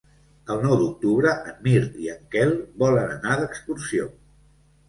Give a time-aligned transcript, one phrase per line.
[0.53, 4.09] El nou d'octubre en Mirt i en Quel volen anar d'excursió.